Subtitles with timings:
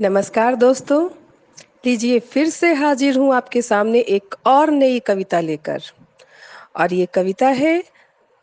[0.00, 1.08] नमस्कार दोस्तों।
[1.86, 5.82] लीजिए फिर से हाजिर हूँ आपके सामने एक और नई कविता लेकर।
[6.76, 7.84] और ये कविता है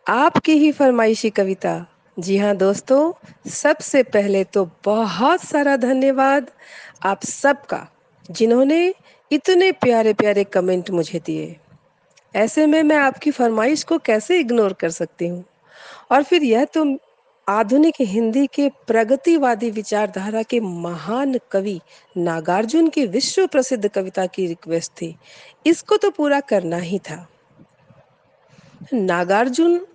[0.07, 1.85] आपकी ही फरमाइशी कविता।
[2.20, 3.13] जी हाँ दोस्तों,
[3.49, 6.52] सबसे पहले तो बहुत सारा धन्यवाद
[7.04, 7.88] आप सबका
[8.31, 8.93] जिन्होंने
[9.31, 11.55] इतने प्यारे प्यारे कमेंट मुझे दिए।
[12.36, 15.45] ऐसे में मैं आपकी फरमाइश को कैसे इग्नोर कर सकती हूँ?
[16.11, 16.97] और फिर यह तो
[17.50, 21.79] आधुनिक हिंदी के प्रगतिवादी विचारधारा के महान कवि
[22.18, 25.15] नागार्जुन की विश्व प्रसिद्ध कविता की रिक्वेस्ट थी।
[25.65, 27.27] इसको तो पूरा करना ही था।
[28.93, 29.86] नागार्जुन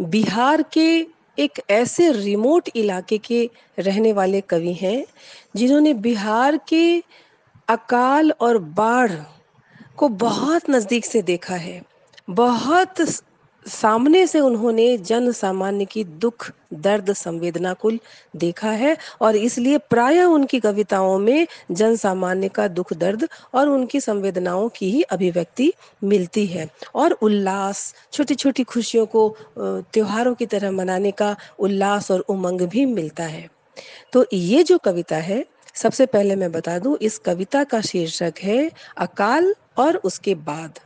[0.00, 1.06] बिहार के
[1.38, 5.04] एक ऐसे रिमोट इलाके के रहने वाले कवि हैं,
[5.56, 7.02] जिन्होंने बिहार के
[7.68, 9.12] अकाल और बाढ़
[9.96, 11.82] को बहुत नज़दीक से देखा है।
[12.30, 12.94] बहुत
[13.68, 17.90] सामने से उन्होंने जन सामान्य की दुख, दर्द, संवेदना को
[18.36, 24.00] देखा है और इसलिए प्राय उनकी कविताओं में जन सामान्य का दुख, दर्द और उनकी
[24.00, 25.72] संवेदनाओं की ही अभिव्यक्ति
[26.04, 32.20] मिलती है। और उल्लास छोटी छोटी खुशियों को त्योहारों की तरह मनाने का उल्लास और
[32.20, 33.48] उमंग भी मिलता है।
[34.12, 38.70] तो ये जो कविता है, सबसे पहले मैं बता दूँ, इस कविता का शीर्षक है
[38.98, 40.78] अकाल और उसके बाद।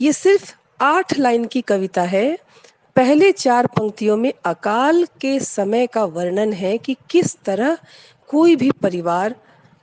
[0.00, 2.38] ये सिर्फ़ आठ लाइन की कविता है,
[2.96, 7.78] पहले चार पंक्तियों में अकाल के समय का वर्णन है कि किस तरह
[8.30, 9.34] कोई भी परिवार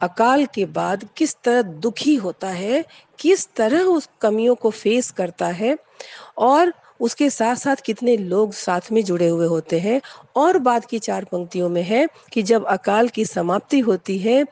[0.02, 2.84] अकाल के बाद किस तरह दुखी होता है,
[3.20, 5.78] किस तरह उस कमियों को फेस करता है
[6.38, 10.02] और उसके साथ साथ कितने लोग साथ में जुड़े हुए होते हैं।
[10.36, 14.44] और बाद की चार पंक्तियों में है कि जब अकाल की समाप्ति होती है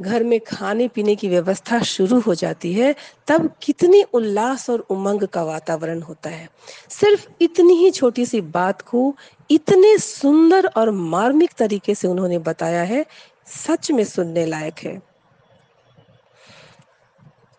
[0.00, 2.94] घर में खाने पीने की व्यवस्था शुरू हो जाती है,
[3.26, 6.48] तब कितनी उल्लास और उमंग का वातावरण होता है।
[6.90, 9.16] सिर्फ़ इतनी ही छोटी सी बात को
[9.50, 13.06] इतने सुंदर और मार्मिक तरीके से उन्होंने बताया है,
[13.46, 15.02] सच में सुनने लायक है।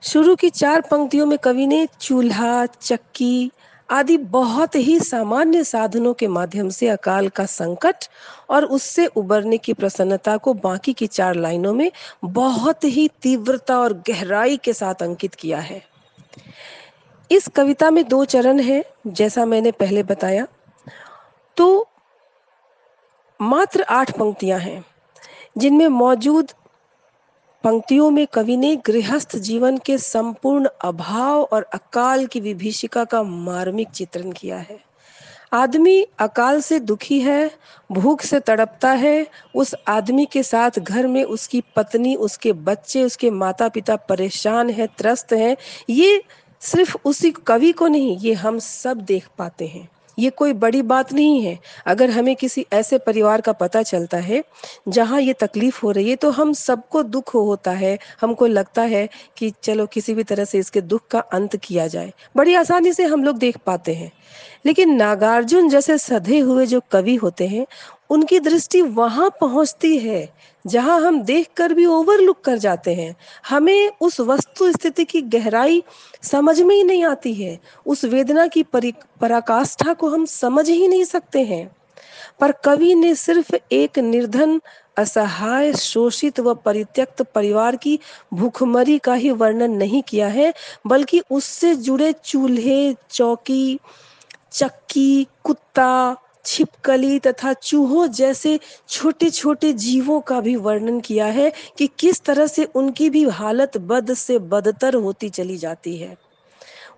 [0.02, 3.52] शुरू की चार पंक्तियों में कवि ने चूल्हा, चक्की
[3.90, 7.96] आदि बहुत ही सामान्य साधनों के माध्यम से अकाल का संकट
[8.50, 11.92] और उससे उबरने की प्रसन्नता को बाकी की चार लाइनों में
[12.24, 15.82] बहुत ही तीव्रता और गहराई के साथ अंकित किया है।
[17.32, 20.48] इस कविता में दो चरण हैं, जैसा मैंने पहले बताया।
[21.58, 21.88] तो
[23.42, 24.86] मात्र आठ पंक्तियाँ हैं,
[25.58, 26.52] जिनमें मौजूद
[27.64, 33.90] पंक्तियों में कवि ने गृहस्थ जीवन के संपूर्ण अभाव और अकाल की विभीषिका का मार्मिक
[33.90, 34.80] चित्रण किया है।
[35.54, 37.52] आदमी अकाल से दुखी है,
[37.92, 43.32] भूख से तड़पता है, उस आदमी के साथ घर में उसकी पत्नी, उसके बच्चे, उसके
[43.32, 45.58] माता पिता परेशान है, त्रस्त हैं,
[45.90, 46.24] ये
[46.62, 49.90] सिर्फ़ उसी कवि को नहीं, ये हम सब देख पाते हैं।
[50.20, 54.44] ये कोई बड़ी बात नहीं है। अगर हमें किसी ऐसे परिवार का पता चलता है,
[54.88, 59.08] जहाँ ये तकलीफ़ हो रही है तो हम सबको दुख होता है। हमको लगता है
[59.38, 63.04] कि चलो किसी भी तरह से इसके दुख का अंत किया जाए। बड़ी आसानी से
[63.04, 64.12] हम लोग देख पाते हैं।
[64.66, 67.66] लेकिन नागार्जुन जैसे सधे हुए जो कवि होते हैं
[68.10, 70.34] उनकी दृष्टि वहाँ पहुँचती है,
[70.68, 73.16] जहाँ हम देखकर भी ओवरलुक कर जाते हैं।
[73.50, 75.84] हमें उस वस्तु स्थिति की गहराई
[76.24, 81.04] समझ में ही नहीं आती है। उस वेदना की पराकाष्ठा को हम समझ ही नहीं
[81.04, 81.76] सकते हैं।
[82.40, 84.62] पर कवि ने सिर्फ़ एक निर्धन,
[84.98, 88.00] असहाय, शोषित व परित्यक्त परिवार की
[88.34, 90.54] भूखमरी का ही वर्णन नहीं किया है,
[90.88, 93.80] बल्कि उससे जुड़े चूल्हे, चौकी,
[94.52, 101.90] चक्की, कुत्ता छिपकली तथा चूहों जैसे छोटे छोटे जीवों का भी वर्णन किया है कि
[102.00, 106.18] किस तरह से उनकी भी हालत बद से बदतर होती चली जाती है।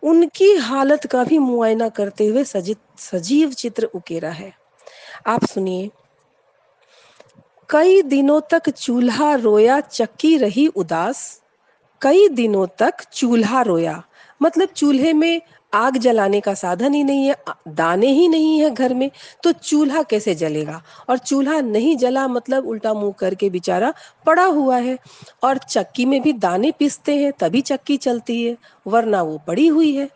[0.04, 4.54] उनकी हालत का भी मुआयना करते हुए सजित सजीव चित्र उकेरा है।
[5.28, 5.92] आप सुनिए।
[7.70, 11.42] कई दिनों तक चूल्हा रोया चक्की रही उदास।
[12.02, 14.04] कई दिनों तक चूल्हा रोया।
[14.42, 15.42] मतलब चूल्हे में
[15.74, 17.36] आग जलाने का साधन ही नहीं है
[17.68, 19.10] दाने ही नहीं है घर में
[19.44, 20.82] तो चूल्हा कैसे जलेगा?
[21.10, 23.94] और चूल्हा नहीं जला मतलब उल्टा मुँह करके बेचारा
[24.26, 24.98] पड़ा हुआ है।
[25.44, 28.58] और चक्की में भी दाने पीसते हैं, तभी चक्की चलती है,
[28.88, 30.10] वरना वो पड़ी हुई है।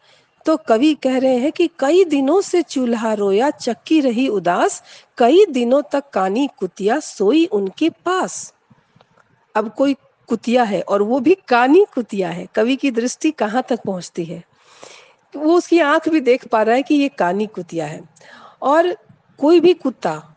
[0.45, 4.83] तो कवि कह रहे हैं कि कई दिनों से चूल्हा रोया, चक्की रही उदास,
[5.17, 8.53] कई दिनों तक कानी कुतिया सोई उनके पास।
[9.55, 9.95] अब कोई
[10.27, 14.43] कुतिया है और वो भी कानी कुतिया है। कवि की दृष्टि कहाँ तक पहुँचती है?
[15.35, 18.01] तो वो उसकी आँख भी देख पा रहा है कि ये कानी कुतिया है।
[18.61, 18.97] और
[19.39, 20.35] कोई भी कुत्ता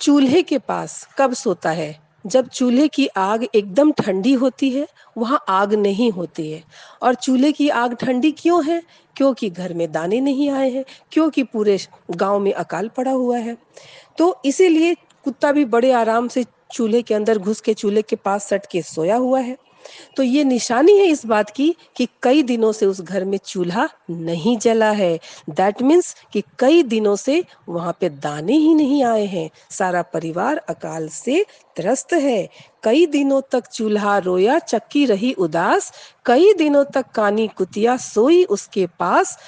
[0.00, 2.00] चूल्हे के पास कब सोता है?
[2.26, 6.64] जब चूल्हे की आग एकदम ठंडी होती है, वहाँ आग नहीं होती है।
[7.02, 8.82] और चूल्हे की आग ठंडी क्यों है?
[9.16, 11.78] क्योंकि घर में दाने नहीं आए हैं, क्योंकि पूरे
[12.10, 13.56] गाँव में अकाल पड़ा हुआ है।
[14.18, 18.48] तो इसीलिए कुत्ता भी बड़े आराम से चूल्हे के अंदर घुस के चूल्हे के पास
[18.48, 19.65] सट के सोया हुआ है।
[20.16, 23.88] तो ये निशानी है इस बात की कि कई दिनों से उस घर में चूल्हा
[24.10, 29.26] नहीं जला है। दैट मीन्स कि कई दिनों से वहाँ पे दाने ही नहीं आए
[29.26, 31.46] हैं। सारा परिवार अकाल से
[31.76, 32.48] त्रस्त है।
[32.82, 35.92] कई दिनों तक चूल्हा रोया, चक्की रही उदास।
[36.26, 39.38] कई दिनों तक कानी कुतिया सोई उसके पास।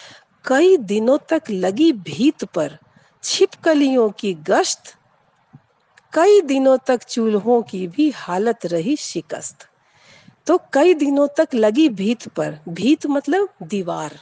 [0.45, 2.79] कई दिनों तक लगी भीत पर।
[3.25, 4.83] छिपकलियों की गश्त।
[6.13, 9.68] कई दिनों तक चूल्हों की भी हालत रही शिकस्त।
[10.49, 14.19] तो कई दिनों तक लगी भीत पर। भीत मतलब दीवार।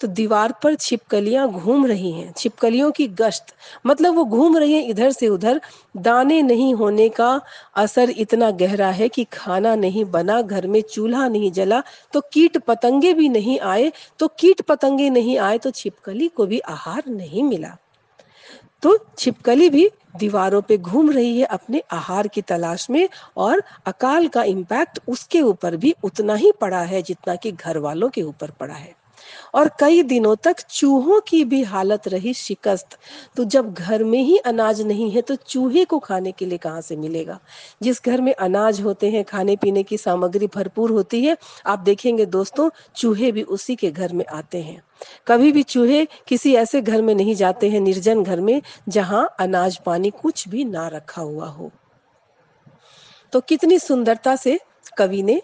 [0.00, 3.54] तो दीवार पर छिपकलियाँ घूम रही हैं। छिपकलियों की गश्त
[3.86, 5.60] मतलब वो घूम रही हैं इधर से उधर।
[5.96, 7.40] दाने नहीं होने का
[7.76, 11.82] असर इतना गहरा है कि खाना नहीं बना, घर में चूल्हा नहीं जला
[12.12, 16.58] तो कीट पतंगे भी नहीं आए। तो कीट पतंगे नहीं आए तो छिपकली को भी
[16.60, 17.76] आहार नहीं मिला।
[18.86, 24.28] तो छिपकली भी दीवारों पे घूम रही है अपने आहार की तलाश में और अकाल
[24.28, 28.50] का इम्पैक्ट उसके ऊपर भी उतना ही पड़ा है जितना कि घर वालों के ऊपर
[28.50, 28.94] पड़ा है।
[29.54, 32.98] और कई दिनों तक चूहों की भी हालत रही शिकस्त।
[33.36, 36.80] तो जब घर में ही अनाज नहीं है तो चूहे को खाने के लिए कहाँ
[36.80, 37.38] से मिलेगा?
[37.82, 41.36] जिस घर में अनाज होते हैं, खाने पीने की सामग्री भरपूर होती है,
[41.66, 44.82] आप देखेंगे दोस्तों, चूहे भी उसी के घर में आते हैं।
[45.26, 49.76] कभी भी चूहे किसी ऐसे घर में नहीं जाते हैं, निर्जन घर में, जहाँ अनाज
[49.76, 51.70] पानी कुछ भी ना रखा हुआ हो।
[53.32, 54.60] तो कितनी सुंदरता से
[54.98, 55.42] कवि ने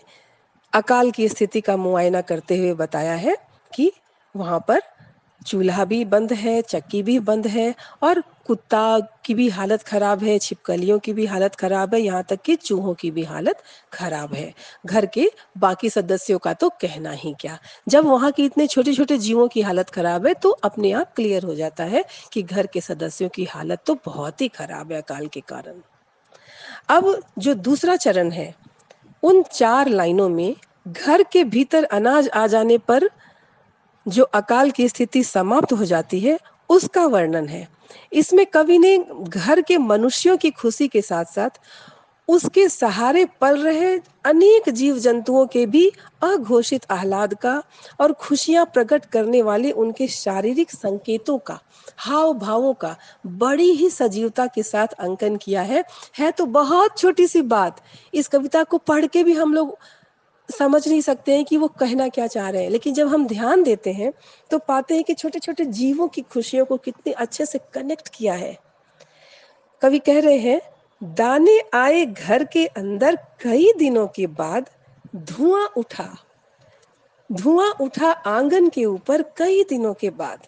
[0.72, 3.90] अकाल की स्थिति का मुआयना करते हुए बताया है। कि
[4.34, 4.80] वहाँ पर
[5.42, 10.38] चूल्हा भी बंद है, चक्की भी बंद है और कुत्ता की भी हालत खराब है,
[10.38, 14.52] छिपकलियों की भी हालत खराब है, यहाँ तक कि चूहों की भी हालत खराब है।
[14.86, 15.28] घर के
[15.58, 17.58] बाकी सदस्यों का तो कहना ही क्या?
[17.88, 21.42] जब वहाँ के इतने छोटे छोटे जीवों की हालत खराब है तो अपने आप क्लियर
[21.42, 25.26] हो जाता है कि घर के सदस्यों की हालत तो बहुत ही खराब है अकाल
[25.26, 25.80] के कारण।
[26.88, 28.54] अब जो दूसरा चरण है,
[29.22, 30.54] उन चार लाइनों में
[30.88, 33.08] घर के भीतर अनाज आ जाने पर
[34.06, 36.38] जो अकाल की स्थिति समाप्त हो जाती है,
[36.70, 37.66] उसका वर्णन है।
[38.12, 38.96] इसमें कवि ने
[39.28, 41.60] घर के मनुष्यों की खुशी के साथ साथ
[42.28, 45.90] उसके सहारे पल रहे अनेक जीव जंतुओं के भी
[46.22, 47.62] अघोषित आह्लाद का
[48.00, 51.58] और खुशियाँ प्रकट करने वाले उनके शारीरिक संकेतों का
[51.96, 52.96] हाव भावों का
[53.26, 55.84] बड़ी ही सजीवता के साथ अंकन किया है।
[56.18, 57.80] है तो बहुत छोटी सी बात।
[58.14, 59.76] इस कविता को पढ़ के भी हम लोग
[60.48, 63.62] समझ नहीं सकते हैं कि वो कहना क्या चाह रहे हैं। लेकिन जब हम ध्यान
[63.62, 64.12] देते हैं
[64.50, 68.34] तो पाते हैं कि छोटे छोटे जीवों की खुशियों को कितने अच्छे से कनेक्ट किया
[68.34, 68.56] है।
[69.82, 70.60] कवि कह रहे हैं,
[71.02, 74.70] दाने आए घर के अंदर कई दिनों के बाद,
[75.16, 76.08] धुआँ उठा।
[77.30, 80.46] धुआँ उठा आँगन के ऊपर कई दिनों के बाद।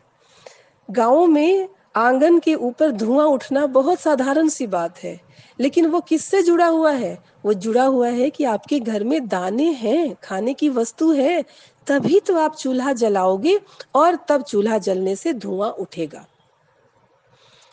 [0.88, 5.20] गाँवों में आँगन के ऊपर धुआँ उठना बहुत साधारण सी बात है,
[5.60, 7.18] लेकिन वो किससे जुड़ा हुआ है?
[7.44, 11.44] वो जुड़ा हुआ है कि आपके घर में दाने हैं, खाने की वस्तु है,
[11.86, 13.58] तभी तो आप चूल्हा जलाओगे
[13.94, 16.24] और तब चूल्हा जलने से धुआँ उठेगा।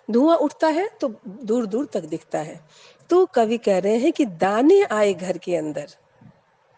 [0.09, 2.59] धुआँ उठता है तो दूर दूर तक दिखता है।
[3.09, 5.87] तो कवि कह रहे हैं कि दाने आए घर के अंदर।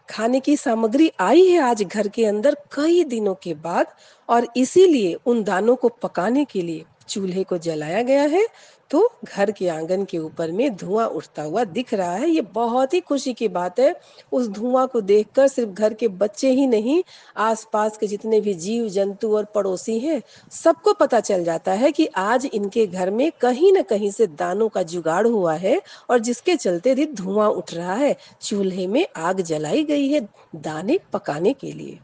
[0.08, 3.94] खाने की सामग्री आई है आज घर के अंदर कई दिनों के बाद
[4.28, 8.46] और इसीलिए उन दानों को पकाने के लिए चूल्हे को जलाया गया है
[8.90, 12.94] तो घर के आँगन के ऊपर में धुआँ उठता हुआ दिख रहा है। ये बहुत
[12.94, 13.94] ही खुशी की बात है।
[14.32, 17.02] उस धुआँ को देखकर सिर्फ़ घर के बच्चे ही नहीं,
[17.36, 22.06] आसपास के जितने भी जीव, जंतु और पड़ोसी हैं, सबको पता चल जाता है कि
[22.06, 26.56] आज इनके घर में कहीं ना कहीं से दानों का जुगाड़ हुआ है और जिसके
[26.56, 31.72] चलते भी धुआँ उठ रहा है। चूल्हे में आग जलाई गई है दाने पकाने के
[31.72, 31.98] लिए।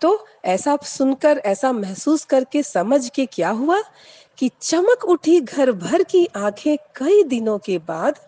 [0.00, 3.80] तो ऐसा सुनकर, ऐसा महसूस करके समझ के क्या हुआ?
[4.40, 8.18] कि चमक उठी घर भर की आँखें कई दिनों के बाद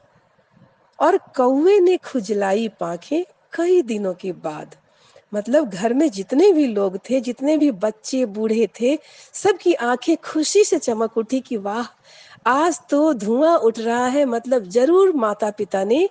[0.98, 4.76] और कौवे ने खुजलाई पाखें कई दिनों के बाद।
[5.34, 8.98] मतलब घर में जितने भी लोग थे, जितने भी बच्चे, बूढ़े थे,
[9.34, 11.86] सबकी आँखें खुशी से चमक उठी कि वाह,
[12.46, 16.08] आज तो धुआँ उठ रहा है। मतलब ज़रूर माता पिता ने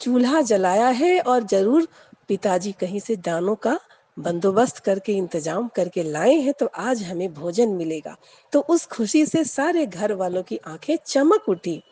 [0.00, 1.88] चूल्हा जलाया है और ज़रूर
[2.28, 3.78] पिताजी कहीं से दानों का
[4.18, 8.16] बंदोबस्त करके, इंतज़ाम करके लाए हैं तो आज हमें भोजन मिलेगा।
[8.52, 11.82] तो उस खुशी से सारे घर वालों की आँखें चमक उठी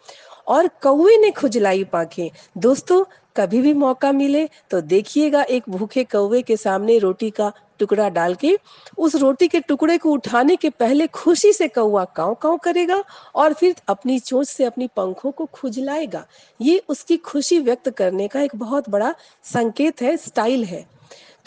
[0.46, 3.04] और कौवे ने खुजलाई पाखे। दोस्तों,
[3.36, 8.34] कभी भी मौका मिले तो देखिएगा एक भूखे कौवे के सामने रोटी का टुकड़ा डाल
[8.34, 8.56] के।
[8.98, 13.02] उस रोटी के टुकड़े को उठाने के पहले खुशी से कौवा काव काव करेगा
[13.34, 16.26] और फिर अपनी चोंच से अपनी पंखों को खुजलाएगा।
[16.60, 19.14] ये उसकी खुशी व्यक्त करने का एक बहुत बड़ा
[19.44, 20.84] संकेत है, स्टाइल है।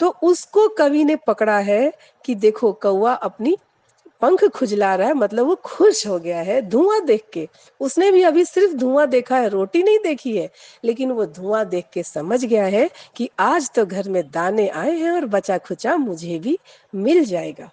[0.00, 1.92] तो उसको कवि ने पकड़ा है
[2.24, 3.56] कि देखो कौआ अपनी
[4.22, 7.46] पंख खुजला रहा है मतलब वो खुश हो गया है धुआँ देख के।
[7.80, 10.48] उसने भी अभी सिर्फ़ धुआँ देखा है, रोटी नहीं देखी है,
[10.84, 14.96] लेकिन वो धुआँ देख के समझ गया है कि आज तो घर में दाने आए
[14.96, 16.58] हैं और बचा खुचा मुझे भी
[16.94, 17.70] मिल जाएगा।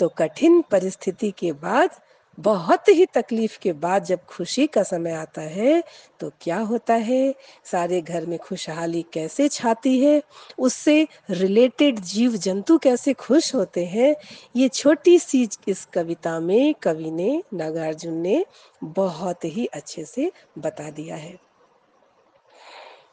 [0.00, 1.90] तो कठिन परिस्थिति के बाद
[2.38, 5.82] बहुत ही तकलीफ़ के बाद जब खुशी का समय आता है
[6.20, 7.34] तो क्या होता है?
[7.64, 10.22] सारे घर में खुशहाली कैसे छाती है?
[10.58, 14.16] उससे रिलेटेड जीव जंतु कैसे खुश होते हैं?
[14.56, 18.44] ये छोटी सी इस कविता में कवि ने, नागार्जुन ने
[18.84, 21.38] बहुत ही अच्छे से बता दिया है।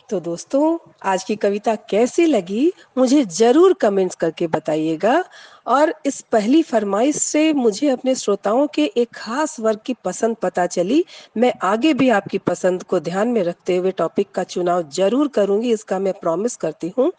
[0.09, 2.73] तो दोस्तों, आज की कविता कैसी लगी?
[2.97, 5.23] मुझे ज़रूर कमेंट्स करके बताइएगा।
[5.69, 10.65] और इस पहली फरमाइश से मुझे अपने श्रोताओं के एक खास वर्ग की पसंद पता
[10.67, 11.03] चली।
[11.38, 15.71] मैं आगे भी आपकी पसंद को ध्यान में रखते हुए टॉपिक का चुनाव ज़रूर करूँगी,
[15.71, 17.11] इसका मैं प्रॉमिस करती हूँ।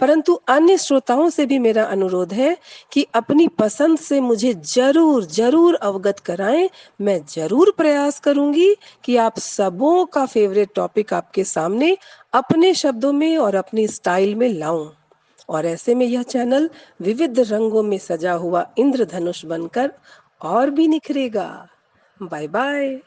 [0.00, 2.56] परंतु अन्य श्रोताओं से भी मेरा अनुरोध है
[2.92, 6.68] कि अपनी पसंद से मुझे ज़रूर ज़रूर अवगत कराएँ।
[7.00, 11.96] मैं ज़रूर प्रयास करूँगी कि आप सबों का फेवरेट टॉपिक आपके सामने
[12.34, 14.86] अपने शब्दों में और अपनी स्टाइल में लाऊं।
[15.48, 16.70] और ऐसे में यह चैनल
[17.02, 19.92] विविध रंगों में सजा हुआ इंद्रधनुष बनकर
[20.42, 21.48] और भी निखरेगा।
[22.22, 23.00] Bye bye